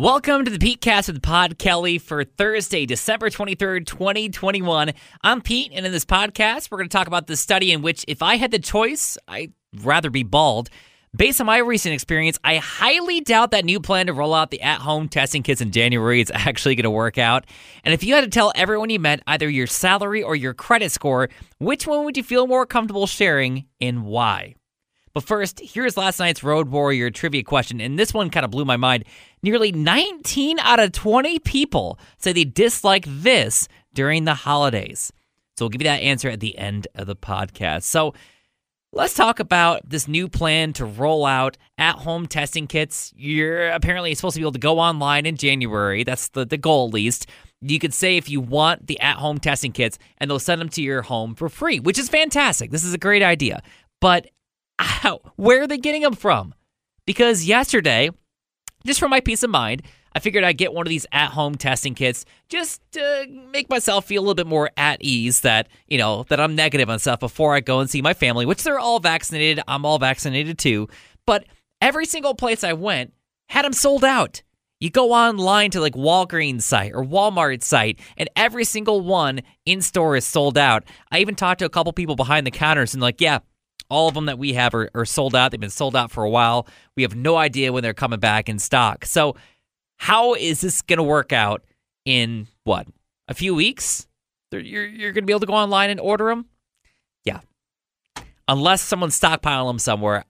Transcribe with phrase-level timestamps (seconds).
[0.00, 4.94] Welcome to the Pete Cast with Pod Kelly for Thursday, December 23rd, 2021.
[5.22, 8.06] I'm Pete, and in this podcast, we're going to talk about the study in which,
[8.08, 9.52] if I had the choice, I'd
[9.82, 10.70] rather be bald.
[11.14, 14.62] Based on my recent experience, I highly doubt that new plan to roll out the
[14.62, 17.44] at home testing kits in January is actually going to work out.
[17.84, 20.92] And if you had to tell everyone you met either your salary or your credit
[20.92, 21.28] score,
[21.58, 24.54] which one would you feel more comfortable sharing and why?
[25.12, 28.64] But first, here's last night's Road Warrior trivia question, and this one kind of blew
[28.64, 29.04] my mind.
[29.42, 35.12] Nearly 19 out of 20 people say they dislike this during the holidays.
[35.56, 37.82] So we'll give you that answer at the end of the podcast.
[37.82, 38.14] So
[38.92, 43.12] let's talk about this new plan to roll out at home testing kits.
[43.16, 46.04] You're apparently supposed to be able to go online in January.
[46.04, 47.26] That's the, the goal, at least.
[47.60, 50.70] You could say if you want the at home testing kits, and they'll send them
[50.70, 52.70] to your home for free, which is fantastic.
[52.70, 53.62] This is a great idea.
[54.00, 54.30] But
[55.36, 56.54] where are they getting them from?
[57.06, 58.10] Because yesterday,
[58.84, 61.54] just for my peace of mind, I figured I'd get one of these at home
[61.54, 65.98] testing kits just to make myself feel a little bit more at ease that, you
[65.98, 68.78] know, that I'm negative on stuff before I go and see my family, which they're
[68.78, 69.62] all vaccinated.
[69.68, 70.88] I'm all vaccinated too.
[71.26, 71.44] But
[71.80, 73.12] every single place I went
[73.48, 74.42] had them sold out.
[74.80, 79.82] You go online to like Walgreens site or Walmart site, and every single one in
[79.82, 80.84] store is sold out.
[81.12, 83.40] I even talked to a couple people behind the counters and like, yeah,
[83.90, 85.50] all of them that we have are, are sold out.
[85.50, 86.66] They've been sold out for a while.
[86.96, 89.04] We have no idea when they're coming back in stock.
[89.04, 89.36] So,
[89.96, 91.62] how is this going to work out
[92.04, 92.86] in what
[93.28, 94.06] a few weeks?
[94.52, 96.46] You're you're going to be able to go online and order them.
[97.24, 97.40] Yeah,
[98.48, 100.24] unless someone stockpiling them somewhere,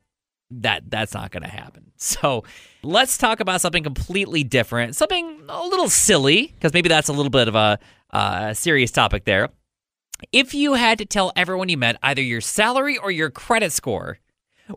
[0.50, 1.84] that that's not going to happen.
[2.03, 2.44] So
[2.83, 7.28] let's talk about something completely different, something a little silly, because maybe that's a little
[7.28, 7.78] bit of a
[8.11, 9.50] uh, serious topic there.
[10.33, 14.19] If you had to tell everyone you met either your salary or your credit score,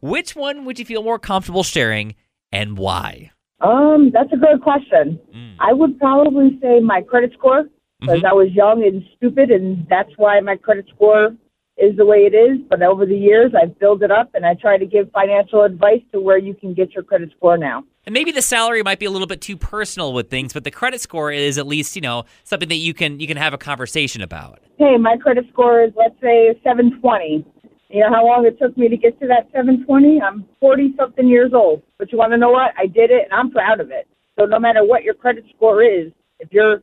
[0.02, 2.16] which one would you feel more comfortable sharing
[2.52, 3.32] and why?
[3.62, 5.20] Um, that's a good question.
[5.34, 5.56] Mm.
[5.60, 7.70] I would probably say my credit score
[8.00, 8.30] because Mhm.
[8.30, 11.36] I was young and stupid, and that's why my credit score
[11.78, 12.60] is the way it is.
[12.70, 16.02] But over the years, I've built it up, and I try to give financial advice
[16.12, 17.84] to where you can get your credit score now.
[18.06, 20.72] And maybe the salary might be a little bit too personal with things, but the
[20.72, 23.58] credit score is at least, you know, something that you can you can have a
[23.58, 24.60] conversation about.
[24.78, 27.46] Hey, my credit score is let's say 720.
[27.90, 30.22] You know how long it took me to get to that 720?
[30.22, 31.82] I'm 40 something years old.
[31.98, 32.72] But you want to know what?
[32.78, 34.08] I did it, and I'm proud of it.
[34.38, 36.82] So no matter what your credit score is, if you're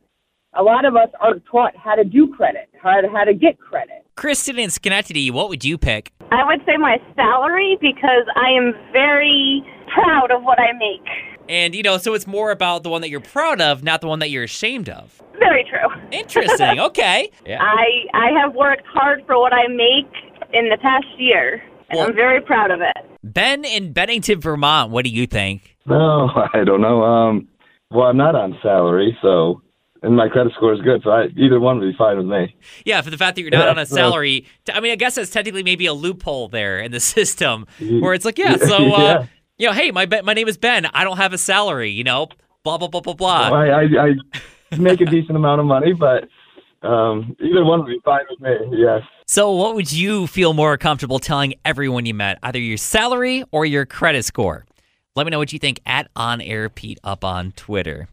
[0.54, 3.58] a lot of us are taught how to do credit, how to, how to get
[3.58, 4.04] credit.
[4.16, 6.12] Kristen in Schenectady, what would you pick?
[6.32, 9.62] I would say my salary because I am very
[9.94, 11.06] proud of what I make.
[11.48, 14.06] And you know, so it's more about the one that you're proud of, not the
[14.06, 15.20] one that you're ashamed of.
[15.38, 15.88] Very true.
[16.12, 16.78] Interesting.
[16.80, 17.30] Okay.
[17.46, 17.60] Yeah.
[17.62, 20.12] I I have worked hard for what I make
[20.52, 22.96] in the past year, and Well- I'm very proud of it.
[23.22, 25.76] Ben in Bennington, Vermont, what do you think?
[25.86, 27.02] No, I don't know.
[27.02, 27.48] Um,
[27.90, 29.60] well, I'm not on salary, so
[30.02, 32.54] and my credit score is good, so I, either one would be fine with me.
[32.84, 34.46] Yeah, for the fact that you're not Yeah, on a so- salary.
[34.64, 38.14] t- I mean, I guess that's technically maybe a loophole there in the system where
[38.14, 39.26] it's like, yeah, so uh, Yeah.
[39.58, 40.86] you know, hey, my my name is Ben.
[40.86, 41.90] I don't have a salary.
[41.90, 42.28] You know,
[42.64, 43.50] blah blah blah blah blah.
[43.50, 44.14] I, I, I
[44.78, 46.28] make a decent amount of money, but
[46.86, 48.78] um, either one would be fine with me.
[48.78, 49.02] Yes.
[49.26, 53.64] So, what would you feel more comfortable telling everyone you met, either your salary or
[53.66, 54.64] your credit score?
[55.14, 58.08] Let me know what you think at On Air Pete up on Twitter.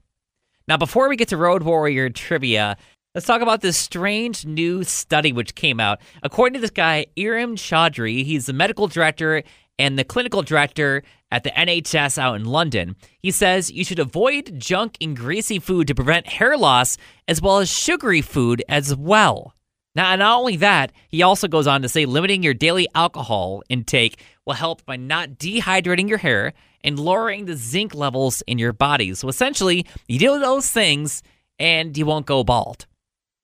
[0.67, 2.75] Now, before we get to Road Warrior trivia,
[3.16, 6.01] let's talk about this strange new study which came out.
[6.23, 9.44] According to this guy, Iram Chaudhry, he's the medical director
[9.79, 12.97] and the clinical director at the NHS out in London.
[13.22, 16.97] He says you should avoid junk and greasy food to prevent hair loss,
[17.29, 19.53] as well as sugary food as well.
[19.95, 24.22] Now, not only that, he also goes on to say limiting your daily alcohol intake
[24.47, 26.53] will help by not dehydrating your hair
[26.83, 29.13] and lowering the zinc levels in your body.
[29.13, 31.21] So essentially, you do those things
[31.59, 32.87] and you won't go bald.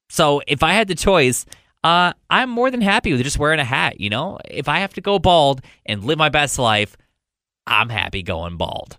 [0.10, 1.46] So if I had the choice,
[1.84, 4.00] uh, I'm more than happy with just wearing a hat.
[4.00, 6.96] You know, if I have to go bald and live my best life,
[7.68, 8.98] I'm happy going bald.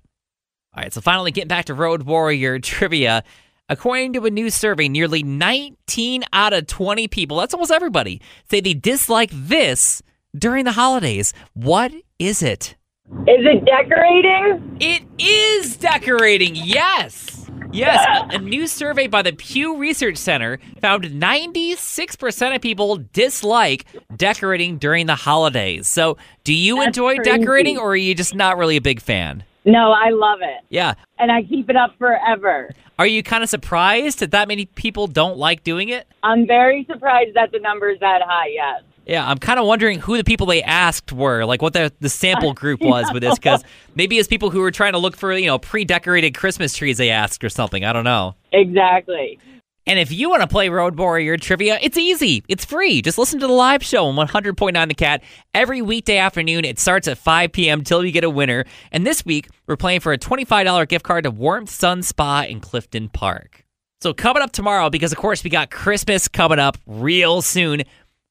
[0.76, 3.24] All right, so finally getting back to Road Warrior trivia.
[3.70, 8.60] According to a new survey, nearly 19 out of 20 people, that's almost everybody, say
[8.60, 10.02] they dislike this
[10.36, 11.32] during the holidays.
[11.54, 12.76] What is it?
[13.10, 14.78] Is it decorating?
[14.80, 17.48] It is decorating, yes.
[17.72, 23.84] Yes, a, new survey by the Pew Research Center found 96% of people dislike
[24.16, 25.88] decorating during the holidays.
[25.88, 27.30] So, do you That's enjoy crazy.
[27.30, 29.42] decorating or are you just not really a big fan?
[29.64, 30.64] No, I love it.
[30.68, 30.94] Yeah.
[31.18, 32.70] And I keep it up forever.
[32.98, 36.06] Are you kind of surprised that that many people don't like doing it?
[36.22, 38.82] I'm very surprised that the number is that high, yes.
[39.06, 42.08] Yeah, I'm kind of wondering who the people they asked were, like what the, the
[42.08, 43.62] sample group was with this, because
[43.94, 46.98] maybe it's people who were trying to look for, you know, pre decorated Christmas trees
[46.98, 47.84] they asked or something.
[47.84, 48.34] I don't know.
[48.52, 49.38] Exactly.
[49.86, 52.42] And if you want to play Road Warrior Trivia, it's easy.
[52.48, 53.02] It's free.
[53.02, 55.22] Just listen to the live show on 100.9 The Cat
[55.52, 56.64] every weekday afternoon.
[56.64, 57.84] It starts at 5 p.m.
[57.84, 58.64] till you get a winner.
[58.92, 62.60] And this week, we're playing for a $25 gift card to Warmth Sun Spa in
[62.60, 63.64] Clifton Park.
[64.00, 67.82] So coming up tomorrow, because of course we got Christmas coming up real soon.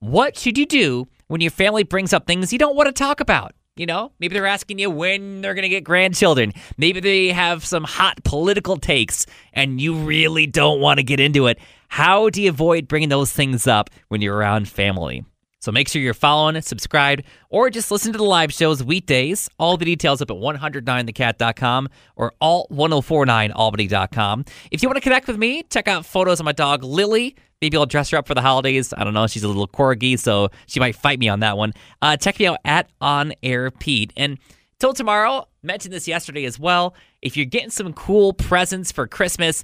[0.04, 3.22] What should you do when your family brings up things you don't want to talk
[3.22, 3.54] about?
[3.78, 6.52] You know, maybe they're asking you when they're going to get grandchildren.
[6.76, 11.48] Maybe they have some hot political takes and you really don't want to get into
[11.48, 11.58] it.
[11.88, 15.24] How do you avoid bringing those things up when you're around family?
[15.62, 19.50] So make sure you're following, subscribed, or just listen to the live shows weekdays.
[19.58, 24.46] All the details up at 109thecat.com or alt1049albany.com.
[24.70, 27.38] If you want to connect with me, check out photos of my dog Lily.
[27.64, 28.94] Maybe I'll dress her up for the holidays.
[28.98, 29.26] I don't know.
[29.26, 31.72] She's a little corgi, so she might fight me on that one.
[32.02, 34.12] Uh, check me out at On Air Pete.
[34.18, 34.38] And
[34.80, 36.94] till tomorrow, mentioned this yesterday as well.
[37.22, 39.64] If you're getting some cool presents for Christmas,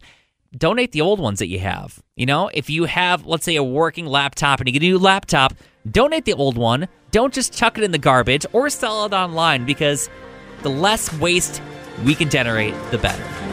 [0.58, 2.02] donate the old ones that you have.
[2.16, 4.98] You know, if you have, let's say, a working laptop and you get a new
[4.98, 5.54] laptop,
[5.92, 6.88] donate the old one.
[7.12, 10.10] Don't just chuck it in the garbage or sell it online because
[10.62, 11.62] the less waste
[12.06, 13.49] we can generate, the better.